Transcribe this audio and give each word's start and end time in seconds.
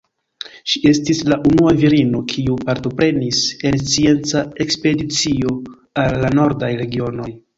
Ŝi 0.71 0.79
estis 0.91 1.19
la 1.31 1.35
unua 1.49 1.73
virino 1.81 2.21
kiu 2.31 2.55
partoprenis 2.69 3.41
en 3.71 3.77
scienca 3.83 4.43
ekspedicio 4.65 5.55
al 6.05 6.19
la 6.25 6.33
nordaj 6.41 6.73
regionoj. 6.83 7.31